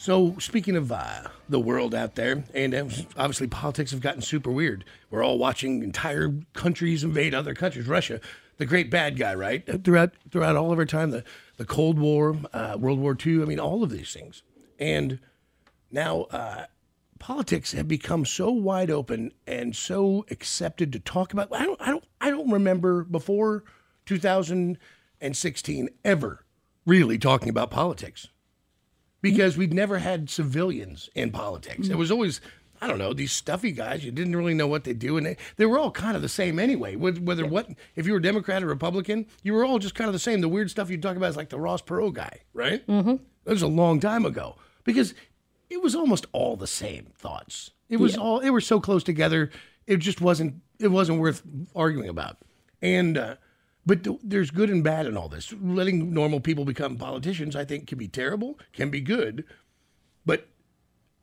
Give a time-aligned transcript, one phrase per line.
[0.00, 2.86] So, speaking of uh, the world out there, and uh,
[3.18, 4.82] obviously politics have gotten super weird.
[5.10, 7.86] We're all watching entire countries invade other countries.
[7.86, 8.18] Russia,
[8.56, 9.84] the great bad guy, right?
[9.84, 11.22] Throughout throughout all of our time, the,
[11.58, 14.42] the Cold War, uh, World War II, I mean, all of these things.
[14.78, 15.18] And
[15.90, 16.64] now uh,
[17.18, 21.52] politics have become so wide open and so accepted to talk about.
[21.52, 23.64] I don't, I don't, I don't remember before
[24.06, 26.46] 2016 ever
[26.86, 28.28] really talking about politics
[29.20, 31.88] because we'd never had civilians in politics.
[31.88, 32.40] It was always.
[32.82, 34.02] I don't know these stuffy guys.
[34.02, 36.30] You didn't really know what they do, and they, they were all kind of the
[36.30, 36.96] same anyway.
[36.96, 40.18] Whether, what if you were Democrat or Republican, you were all just kind of the
[40.18, 40.40] same.
[40.40, 42.86] The weird stuff you talk about is like the Ross Perot guy, right?
[42.86, 43.16] Mm-hmm.
[43.44, 45.12] That was a long time ago because
[45.68, 47.70] it was almost all the same thoughts.
[47.90, 49.50] It was all they were so close together.
[49.86, 51.42] It just wasn't it wasn't worth
[51.74, 52.38] arguing about.
[52.80, 53.36] And uh,
[53.86, 55.52] but th- there's good and bad in all this.
[55.60, 59.44] Letting normal people become politicians, I think, can be terrible, can be good.
[60.26, 60.48] But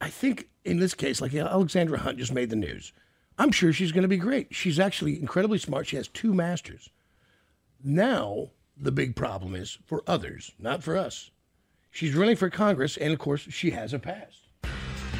[0.01, 2.93] I think in this case, like uh, Alexandra Hunt just made the news,
[3.37, 4.53] I'm sure she's going to be great.
[4.53, 5.87] She's actually incredibly smart.
[5.87, 6.89] She has two masters.
[7.83, 11.31] Now the big problem is for others, not for us.
[11.91, 14.46] She's running for Congress, and of course, she has a past.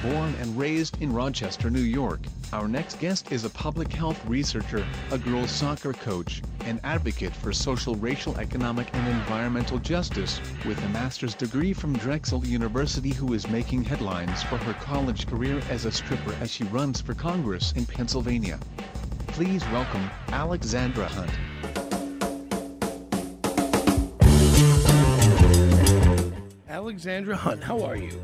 [0.03, 2.19] Born and raised in Rochester, New York,
[2.53, 7.51] our next guest is a public health researcher, a girls soccer coach, an advocate for
[7.51, 13.47] social, racial, economic, and environmental justice, with a master's degree from Drexel University who is
[13.49, 17.87] making headlines for her college career as a stripper as she runs for Congress in
[17.87, 18.59] Pennsylvania.
[19.25, 21.31] Please welcome Alexandra Hunt.
[26.69, 28.19] Alexandra Hunt, how are you?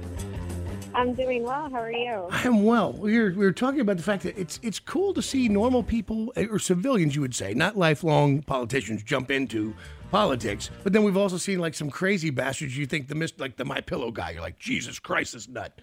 [0.95, 1.69] I'm doing well.
[1.69, 2.27] How are you?
[2.29, 2.93] I am well.
[2.93, 5.83] We were, we were talking about the fact that it's it's cool to see normal
[5.83, 9.73] people eh, or civilians, you would say, not lifelong politicians, jump into
[10.11, 10.69] politics.
[10.83, 12.77] But then we've also seen like some crazy bastards.
[12.77, 14.31] You think the mist like the My Pillow guy.
[14.31, 15.81] You're like Jesus Christ, this nut.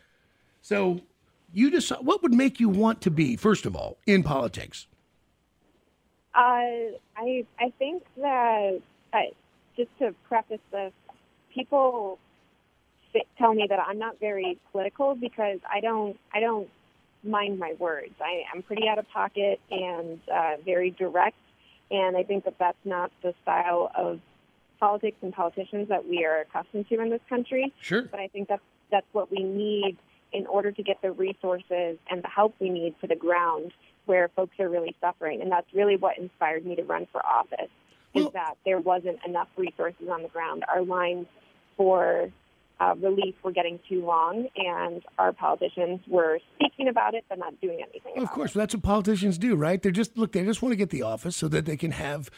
[0.63, 1.01] So
[1.53, 4.87] you decide what would make you want to be first of all in politics.
[6.35, 8.81] Uh, I I think that
[9.13, 9.19] uh,
[9.77, 10.93] just to preface this,
[11.53, 12.21] people
[13.39, 16.69] tell me that I'm not very political because I don't I don't
[17.23, 18.15] mind my words.
[18.21, 21.37] I am pretty out of pocket and uh, very direct,
[21.91, 24.21] and I think that that's not the style of
[24.79, 27.73] politics and politicians that we are accustomed to in this country.
[27.81, 28.03] Sure.
[28.03, 29.97] But I think that's that's what we need
[30.33, 33.73] in order to get the resources and the help we need to the ground
[34.07, 37.71] where folks are really suffering, and that's really what inspired me to run for office.
[38.15, 40.65] Well- is that there wasn't enough resources on the ground.
[40.69, 41.27] Our lines
[41.77, 42.31] for
[42.81, 47.61] uh, relief were getting too long, and our politicians were speaking about it but not
[47.61, 48.13] doing anything.
[48.17, 48.59] Of about course, it.
[48.59, 49.81] that's what politicians do, right?
[49.81, 50.33] They're just look.
[50.33, 52.31] They just want to get the office so that they can have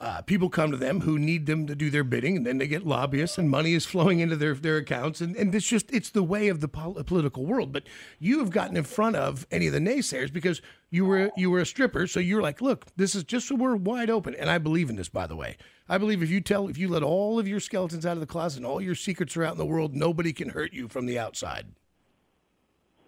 [0.00, 2.66] uh, people come to them who need them to do their bidding, and then they
[2.66, 6.08] get lobbyists, and money is flowing into their their accounts, and and it's just it's
[6.08, 7.70] the way of the pol- political world.
[7.70, 7.84] But
[8.18, 11.60] you have gotten in front of any of the naysayers because you were you were
[11.60, 14.56] a stripper, so you're like, look, this is just so we're wide open, and I
[14.56, 15.10] believe in this.
[15.10, 18.06] By the way, I believe if you tell if you let all of your skeletons
[18.06, 20.48] out of the closet and all your secrets are out in the world, nobody can
[20.48, 21.66] hurt you from the outside.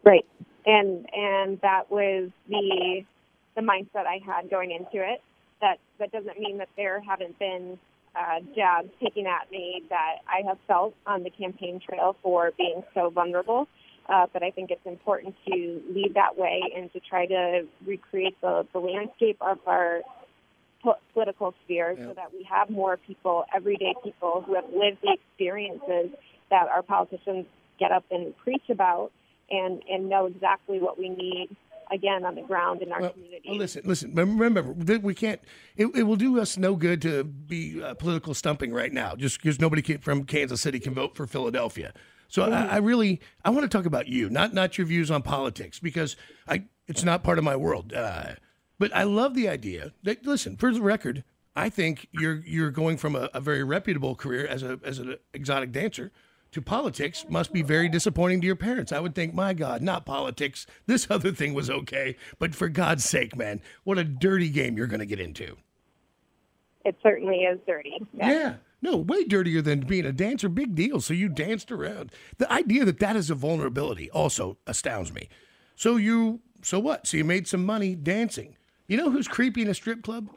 [0.04, 0.26] Right.
[0.66, 3.02] And and that was the
[3.54, 5.22] the mindset I had going into it.
[5.62, 7.78] That that doesn't mean that there haven't been
[8.14, 12.82] uh, jabs taken at me that I have felt on the campaign trail for being
[12.92, 13.68] so vulnerable.
[14.08, 18.36] Uh, but I think it's important to lead that way and to try to recreate
[18.40, 20.00] the, the landscape of our
[20.82, 22.08] po- political sphere Yeah.
[22.08, 26.10] so that we have more people, everyday people who have lived the experiences
[26.50, 27.46] that our politicians
[27.78, 29.12] get up and preach about
[29.50, 31.56] and, and know exactly what we need
[31.92, 33.48] again on the ground in our Well, community.
[33.48, 34.14] well, listen, listen.
[34.14, 35.40] Remember, we can't.
[35.76, 39.40] It, it will do us no good to be uh, political stumping right now, just
[39.40, 41.92] because nobody can, from Kansas City can vote for Philadelphia.
[42.28, 45.22] So I, I really, I want to talk about you, not not your views on
[45.22, 46.16] politics, because
[46.48, 47.92] I it's not part of my world.
[47.92, 48.34] Uh,
[48.78, 51.24] but I love the idea that listen, for the record,
[51.54, 55.16] I think you're you're going from a, a very reputable career as a as an
[55.34, 56.10] exotic dancer
[56.52, 58.93] to politics must be very disappointing to your parents.
[58.93, 60.66] I would think, my God, not politics.
[60.87, 64.87] This other thing was okay, but for God's sake, man, what a dirty game you're
[64.87, 65.56] going to get into.
[66.84, 67.99] it certainly is dirty.
[68.12, 68.56] Yeah.
[68.82, 70.49] No, way dirtier than being a dancer.
[70.49, 71.00] Big deal.
[71.00, 72.10] So you danced around.
[72.38, 75.28] The idea that that is a vulnerability also astounds me.
[75.76, 77.06] So you, so what?
[77.06, 78.56] So you made some money dancing.
[78.88, 80.28] You know who's creepy in a strip club?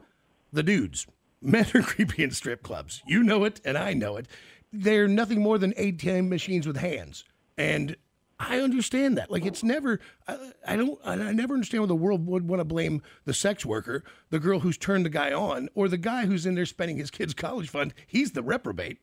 [0.52, 1.06] The dudes.
[1.42, 3.02] Men are creepy in strip clubs.
[3.06, 4.28] You know it, and I know it.
[4.72, 7.24] They're nothing more than ATM machines with hands.
[7.56, 7.96] And
[8.38, 9.30] I understand that.
[9.30, 10.00] Like it's never.
[10.28, 10.98] I, I don't.
[11.04, 14.38] I I never understand why the world would want to blame the sex worker, the
[14.38, 17.34] girl who's turned the guy on, or the guy who's in there spending his kid's
[17.34, 17.94] college fund.
[18.06, 18.98] He's the reprobate.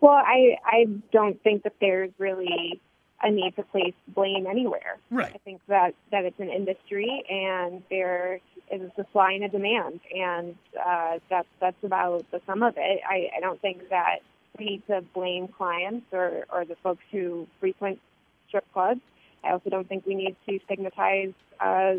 [0.00, 2.80] Well, I I don't think that there's really
[3.22, 4.98] a need to place blame anywhere.
[5.10, 5.32] Right.
[5.34, 8.38] I think that that it's an industry and there
[8.74, 10.54] is a supply and a demand, and
[10.84, 13.00] uh, that's that's about the sum of it.
[13.08, 14.18] I, I don't think that
[14.58, 18.00] we need to blame clients or or the folks who frequent
[18.48, 19.00] strip clubs.
[19.42, 21.94] I also don't think we need to stigmatize uh,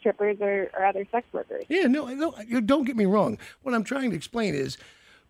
[0.00, 1.64] strippers or, or other sex workers.
[1.68, 2.34] Yeah, no, no.
[2.60, 3.38] Don't get me wrong.
[3.62, 4.76] What I'm trying to explain is.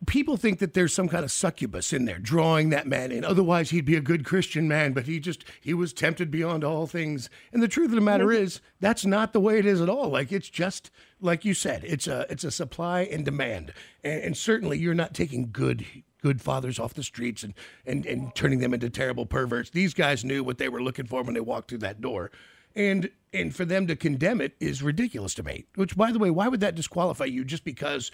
[0.06, 3.25] People think that there's some kind of succubus in there drawing that man in.
[3.25, 6.87] Otherwise, he'd be a good Christian man, but he just, he was tempted beyond all
[6.87, 7.29] things.
[7.53, 10.09] And the truth of the matter is, that's not the way it is at all.
[10.09, 10.91] Like, it's just,
[11.21, 13.73] like you said, it's a, it's a supply and demand.
[14.05, 15.85] And, and certainly you're not taking good,
[16.23, 17.55] good fathers off the streets and,
[17.85, 19.71] and, and turning them into terrible perverts.
[19.71, 22.31] These guys knew what they were looking for when they walked through that door.
[22.77, 25.65] And and for them to condemn it is ridiculous to me.
[25.75, 28.11] Which, by the way, why would that disqualify you just because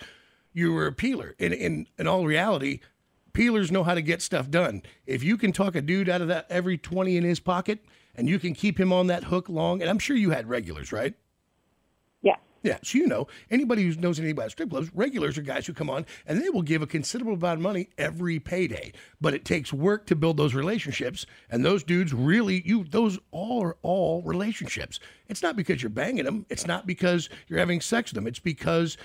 [0.55, 1.35] you were a peeler?
[1.39, 2.81] In in in all reality,
[3.35, 4.83] peelers know how to get stuff done.
[5.07, 7.85] If you can talk a dude out of that every twenty in his pocket,
[8.15, 10.93] and you can keep him on that hook long, and I'm sure you had regulars,
[10.93, 11.15] right?
[12.23, 12.37] Yeah.
[12.63, 15.75] Yeah, so you know, anybody who knows anything about strip clubs, regulars are guys who
[15.75, 18.93] come on and they will give a considerable amount of money every payday.
[19.21, 23.63] But it takes work to build those relationships, and those dudes really, you, those all
[23.63, 24.99] are all relationships.
[25.29, 28.39] It's not because you're banging them, it's not because you're having sex with them, it's
[28.39, 28.97] because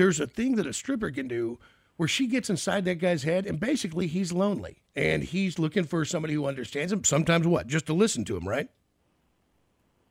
[0.00, 1.58] there's a thing that a stripper can do
[1.98, 6.06] where she gets inside that guy's head and basically he's lonely and he's looking for
[6.06, 7.04] somebody who understands him.
[7.04, 7.66] Sometimes what?
[7.66, 8.70] Just to listen to him, right?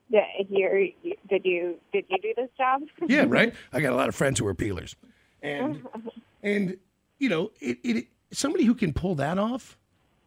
[0.07, 0.25] Yeah.
[0.47, 0.89] Here,
[1.27, 2.81] did you did you do this job?
[3.09, 3.51] Yeah, right.
[3.73, 4.95] I got a lot of friends who are peelers,
[5.41, 5.83] and
[6.43, 6.77] and
[7.17, 9.75] you know, it, it somebody who can pull that off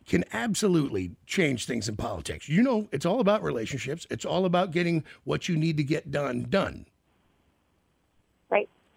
[0.07, 2.49] can absolutely change things in politics.
[2.49, 4.09] You know, it's all about relationships.
[4.11, 6.87] It's all about getting what you need to get done done.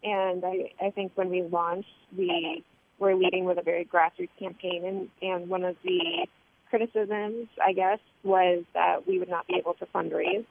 [0.06, 2.64] And I, I think when we launched, we
[3.00, 6.28] were leading with a very grassroots campaign, and, and one of the
[6.70, 10.46] criticisms, I guess, was that we would not be able to fundraise.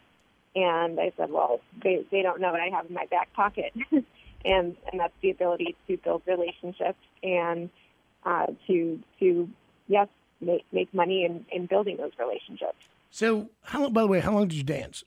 [0.57, 3.73] And I said, well, they, they don't know what I have in my back pocket.
[3.93, 4.05] and,
[4.45, 7.71] and that's the ability to build relationships and
[8.25, 9.49] uh, to, to,
[9.87, 10.09] yes,
[10.41, 12.77] make, make money in, in building those relationships
[13.11, 13.93] So, how long?
[13.93, 15.05] By the way, how long did you dance?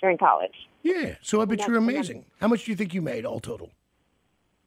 [0.00, 0.68] during college.
[0.86, 1.16] Yeah.
[1.20, 2.26] So I bet That's- you're amazing.
[2.40, 3.72] How much do you think you made all total?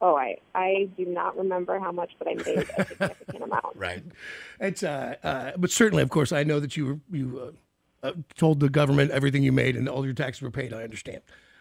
[0.02, 3.76] Oh, I, I do not remember how much, but I made a significant amount.
[3.76, 4.02] Right.
[4.58, 7.54] It's uh, uh but certainly, of course, I know that you were you
[8.02, 10.72] uh, uh, told the government everything you made and all your taxes were paid.
[10.72, 11.20] I understand.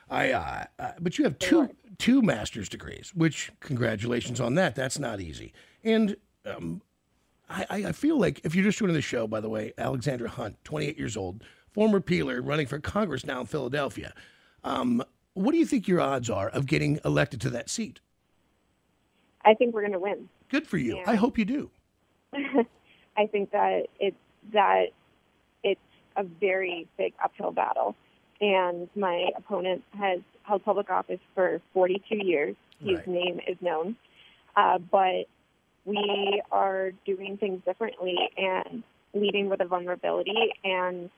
[0.09, 4.73] I uh, uh but you have two two master's degrees, which congratulations on that.
[4.75, 5.51] That's not easy.
[5.83, 6.81] And um,
[7.49, 10.29] I, I I feel like if you're just doing the show, by the way, Alexandra
[10.29, 14.13] Hunt, 28 years old, former peeler, running for Congress now in Philadelphia.
[14.63, 17.99] Um, what do you think your odds are of getting elected to that seat?
[19.45, 20.29] I think we're going to win.
[20.49, 20.97] Good for you.
[20.97, 21.03] Yeah.
[21.07, 21.69] I hope you do.
[22.33, 24.17] I think that it's
[24.53, 24.87] that
[25.63, 25.79] it's
[26.15, 27.95] a very big uphill battle,
[28.41, 32.55] and my opponent has held public office for 42 years.
[32.79, 33.07] His Right.
[33.07, 33.95] name is known,
[34.55, 35.25] uh, but
[35.85, 41.09] we are doing things differently and leading with a vulnerability, and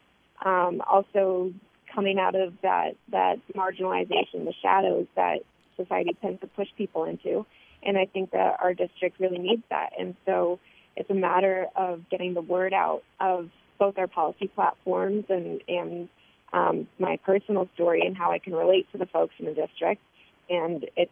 [0.43, 1.53] um, also
[1.93, 5.39] coming out of that that marginalization, the shadows that
[5.77, 7.45] society tends to push people into.
[7.83, 9.91] And I think that our district really needs that.
[9.99, 10.59] And so
[10.95, 16.09] it's a matter of getting the word out of both our policy platforms and and
[16.53, 20.01] um, my personal story and how I can relate to the folks in the district.
[20.49, 21.11] And it's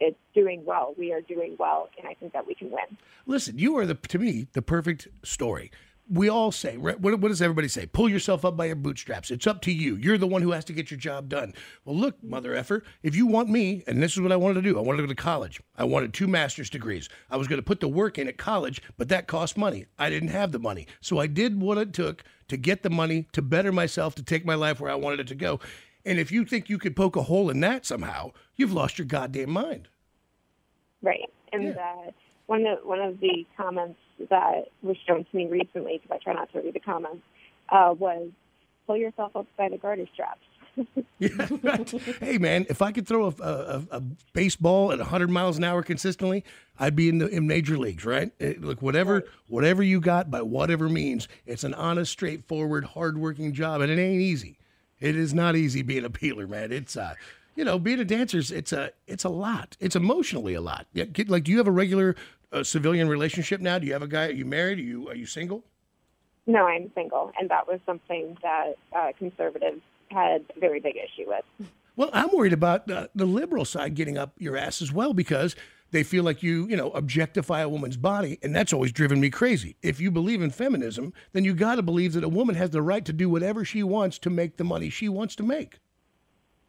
[0.00, 0.94] it's doing well.
[0.98, 2.98] We are doing well, and I think that we can win.
[3.26, 5.70] Listen, you are the to me the perfect story.
[6.06, 7.86] We all say, what, what does everybody say?
[7.86, 9.30] Pull yourself up by your bootstraps.
[9.30, 9.96] It's up to you.
[9.96, 11.54] You're the one who has to get your job done.
[11.84, 14.62] Well, look, mother effer, if you want me, and this is what I wanted to
[14.62, 15.62] do, I wanted to go to college.
[15.78, 17.08] I wanted two master's degrees.
[17.30, 19.86] I was going to put the work in at college, but that cost money.
[19.98, 20.86] I didn't have the money.
[21.00, 24.44] So I did what it took to get the money, to better myself, to take
[24.44, 25.58] my life where I wanted it to go.
[26.04, 29.06] And if you think you could poke a hole in that somehow, you've lost your
[29.06, 29.88] goddamn mind.
[31.00, 31.30] Right.
[31.52, 32.10] And uh,
[32.46, 33.98] one of one of the comments
[34.30, 37.22] that was shown to me recently, because I try not to read the comments,
[37.70, 38.28] uh, was
[38.86, 40.40] pull yourself up by the garter straps.
[41.18, 41.90] yeah, right.
[42.20, 44.00] Hey, man, if I could throw a, a, a,
[44.32, 46.44] baseball at 100 miles an hour consistently,
[46.78, 48.32] I'd be in the in major leagues, right?
[48.38, 49.24] It, look, whatever right.
[49.46, 54.20] whatever you got by whatever means, it's an honest, straightforward, hardworking job, and it ain't
[54.20, 54.58] easy.
[55.00, 56.72] It is not easy being a peeler, man.
[56.72, 57.14] It's uh,
[57.54, 59.76] you know, being a dancer it's a it's a lot.
[59.80, 60.86] It's emotionally a lot.
[60.92, 62.16] Yeah, like, do you have a regular
[62.54, 63.78] uh, civilian relationship now?
[63.78, 64.26] Do you have a guy?
[64.28, 64.78] Are you married?
[64.78, 65.64] Are you are you single?
[66.46, 69.80] No, I'm single, and that was something that uh, conservatives
[70.10, 71.70] had a very big issue with.
[71.96, 75.56] Well, I'm worried about uh, the liberal side getting up your ass as well because
[75.90, 79.30] they feel like you, you know, objectify a woman's body, and that's always driven me
[79.30, 79.76] crazy.
[79.80, 82.82] If you believe in feminism, then you got to believe that a woman has the
[82.82, 85.78] right to do whatever she wants to make the money she wants to make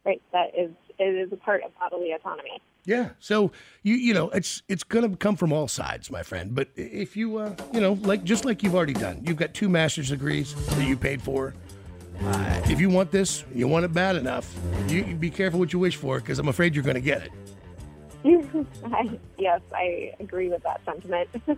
[0.06, 0.22] right?
[0.32, 2.62] That is it is a part of bodily autonomy.
[2.86, 3.10] Yeah.
[3.18, 3.50] So
[3.82, 6.54] you you know it's it's going to come from all sides, my friend.
[6.54, 9.68] But if you uh, you know like just like you've already done, you've got two
[9.68, 11.52] master's degrees that you paid for.
[12.22, 14.54] Uh, if you want this, you want it bad enough.
[14.88, 17.22] You, you be careful what you wish for, because I'm afraid you're going to get
[17.22, 17.30] it.
[18.24, 21.28] I, yes, I agree with that sentiment.
[21.48, 21.54] all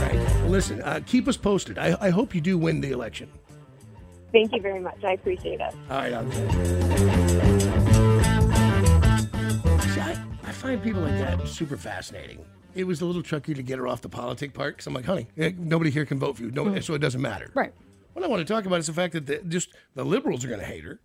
[0.00, 0.46] right.
[0.46, 1.78] Listen, uh, keep us posted.
[1.78, 3.28] I, I hope you do win the election.
[4.32, 5.02] Thank you very much.
[5.02, 5.74] I appreciate it.
[5.90, 7.86] All right.
[10.70, 12.44] Find people like that super fascinating.
[12.76, 15.04] It was a little tricky to get her off the politic part because I'm like,
[15.04, 16.80] honey, eh, nobody here can vote for you, no, mm.
[16.80, 17.50] so it doesn't matter.
[17.54, 17.72] Right.
[18.12, 20.48] What I want to talk about is the fact that the, just the liberals are
[20.48, 21.00] going to hate her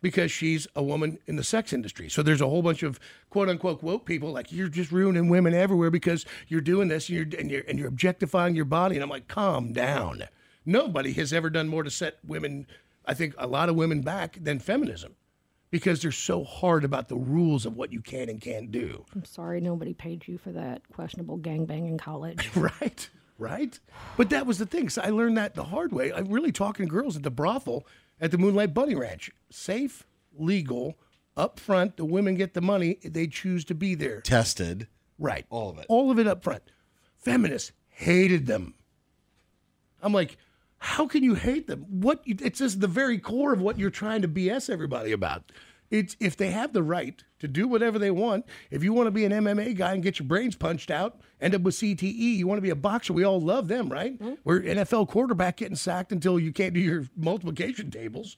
[0.00, 2.08] because she's a woman in the sex industry.
[2.08, 2.98] So there's a whole bunch of
[3.30, 7.16] quote unquote woke people like you're just ruining women everywhere because you're doing this and
[7.16, 8.96] you're and you're, and you're objectifying your body.
[8.96, 10.24] And I'm like, calm down.
[10.66, 12.66] Nobody has ever done more to set women,
[13.06, 15.14] I think, a lot of women back than feminism
[15.72, 19.04] because they're so hard about the rules of what you can and can't do.
[19.14, 22.48] I'm sorry nobody paid you for that questionable gangbang in college.
[22.56, 23.80] right, right.
[24.16, 24.90] But that was the thing.
[24.90, 26.12] So I learned that the hard way.
[26.12, 27.86] I'm really talking to girls at the brothel
[28.20, 29.30] at the Moonlight Bunny Ranch.
[29.50, 30.06] Safe,
[30.38, 30.98] legal,
[31.38, 31.96] up front.
[31.96, 32.98] The women get the money.
[33.02, 34.20] They choose to be there.
[34.20, 34.88] Tested.
[35.18, 35.46] Right.
[35.48, 35.86] All of it.
[35.88, 36.62] All of it up front.
[37.16, 38.74] Feminists hated them.
[40.02, 40.36] I'm like,
[40.82, 41.86] how can you hate them?
[41.88, 45.52] What it's just the very core of what you're trying to BS everybody about.
[45.92, 48.46] It's if they have the right to do whatever they want.
[48.68, 51.54] If you want to be an MMA guy and get your brains punched out, end
[51.54, 52.36] up with CTE.
[52.36, 53.12] You want to be a boxer.
[53.12, 54.18] We all love them, right?
[54.18, 54.34] Mm-hmm.
[54.42, 58.36] We're NFL quarterback getting sacked until you can't do your multiplication tables.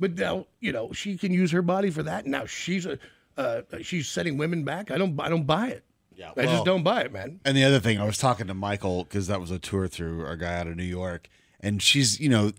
[0.00, 2.24] But now you know she can use her body for that.
[2.24, 2.98] Now she's a
[3.36, 4.90] uh, she's setting women back.
[4.90, 5.84] I don't I don't buy it.
[6.14, 7.40] Yeah, well, I just don't buy it, man.
[7.44, 10.24] And the other thing, I was talking to Michael because that was a tour through
[10.24, 11.28] our guy out of New York
[11.66, 12.52] and she's you know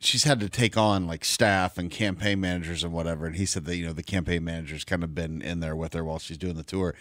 [0.00, 3.26] she's had to take on like staff and campaign managers and whatever.
[3.26, 5.94] And he said that you know the campaign manager's kind of been in there with
[5.94, 6.94] her while she's doing the tour,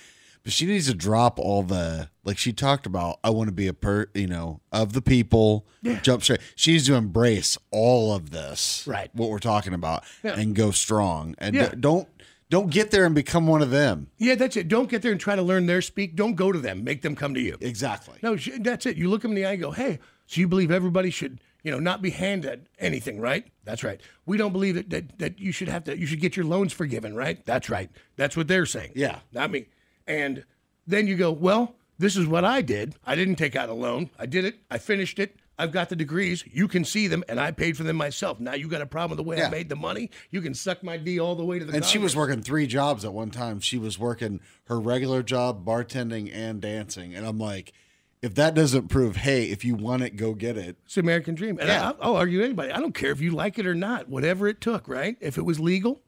[0.43, 3.19] but she needs to drop all the like she talked about.
[3.23, 5.65] I want to be a per you know of the people.
[5.81, 5.99] Yeah.
[6.01, 6.41] Jump straight.
[6.55, 9.09] She needs to embrace all of this, right?
[9.13, 10.39] What we're talking about, yeah.
[10.39, 11.33] and go strong.
[11.39, 11.73] And yeah.
[11.79, 12.07] don't
[12.49, 14.11] don't get there and become one of them.
[14.17, 14.67] Yeah, that's it.
[14.67, 16.15] Don't get there and try to learn their speak.
[16.15, 16.83] Don't go to them.
[16.83, 17.57] Make them come to you.
[17.59, 18.19] Exactly.
[18.21, 18.95] No, that's it.
[18.95, 21.73] You look them in the eye and go, hey, so you believe everybody should, you
[21.73, 23.45] know, not be handed anything, right?
[23.65, 23.99] That's right.
[24.25, 26.71] We don't believe that, that, that you should have to, you should get your loans
[26.71, 27.45] forgiven, right?
[27.45, 27.89] That's right.
[28.15, 28.93] That's what they're saying.
[28.95, 29.19] Yeah.
[29.33, 29.65] Not me.
[30.07, 30.45] And
[30.87, 32.95] then you go, well, this is what I did.
[33.05, 34.11] I didn't take out a loan.
[34.17, 34.55] I did it.
[34.71, 35.35] I finished it.
[35.59, 36.45] I've got the degrees.
[36.49, 38.39] You can see them, and I paid for them myself.
[38.39, 39.47] Now you got a problem with the way yeah.
[39.47, 40.09] I made the money.
[40.31, 41.73] You can suck my D all the way to the.
[41.73, 41.91] And Congress.
[41.91, 43.59] she was working three jobs at one time.
[43.59, 47.13] She was working her regular job, bartending, and dancing.
[47.13, 47.73] And I'm like,
[48.21, 50.77] if that doesn't prove, hey, if you want it, go get it.
[50.85, 51.59] It's the American dream.
[51.59, 51.91] And yeah.
[51.99, 52.71] I, will argue anybody.
[52.71, 54.09] I don't care if you like it or not.
[54.09, 55.17] Whatever it took, right?
[55.21, 56.01] If it was legal.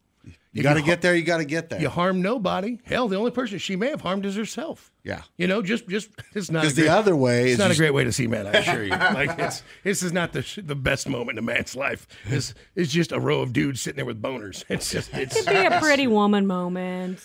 [0.51, 1.15] You got to get there.
[1.15, 1.79] You got to get there.
[1.79, 2.79] You harm nobody.
[2.83, 4.91] Hell, the only person she may have harmed is herself.
[5.03, 5.21] Yeah.
[5.37, 7.73] You know, just just it's not a Because the other way It's is not you-
[7.73, 8.47] a great way to see men.
[8.47, 8.89] I assure you.
[9.13, 12.07] Like it's this is not the sh- the best moment in a man's life.
[12.25, 14.65] It's it's just a row of dudes sitting there with boners.
[14.69, 17.19] It's just it's It'd be a pretty woman moment.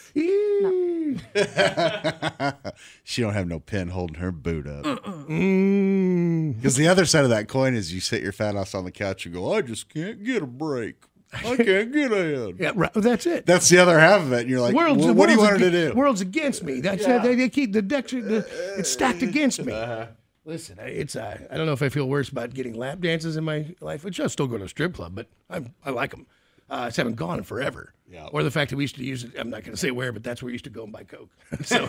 [3.04, 4.84] she don't have no pen holding her boot up.
[4.84, 6.56] Mm.
[6.56, 8.90] Because the other side of that coin is you sit your fat ass on the
[8.90, 10.96] couch and go, I just can't get a break.
[11.32, 12.56] I can't get ahead.
[12.58, 13.46] Yeah, right, that's it.
[13.46, 14.42] That's the other half of it.
[14.42, 15.94] And you're like, world's, well, what do you world's want her to do?
[15.96, 16.80] World's against me.
[16.80, 18.08] That's uh, they, they keep the deck.
[18.08, 18.46] The,
[18.78, 19.72] it's stacked against me.
[19.72, 20.06] Uh-huh.
[20.44, 23.36] Listen, I- it's uh, I don't know if I feel worse about getting lap dances
[23.36, 26.10] in my life, which I still go to a strip club, but I I like
[26.10, 26.26] them.
[26.70, 27.94] Uh, I just haven't gone in forever.
[28.10, 28.28] Yeah.
[28.32, 29.32] Or the fact that we used to use it.
[29.38, 31.04] I'm not going to say where, but that's where we used to go and buy
[31.04, 31.30] coke.
[31.64, 31.86] so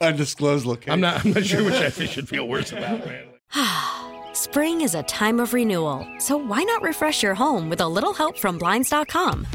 [0.00, 0.92] Undisclosed location.
[0.92, 1.24] I'm not.
[1.24, 3.26] I'm not sure which I should feel worse about, man.
[4.34, 8.14] Spring is a time of renewal, so why not refresh your home with a little
[8.14, 9.46] help from Blinds.com?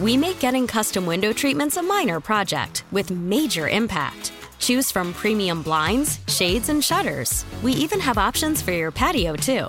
[0.00, 4.32] We make getting custom window treatments a minor project with major impact.
[4.58, 7.44] Choose from premium blinds, shades, and shutters.
[7.62, 9.68] We even have options for your patio, too.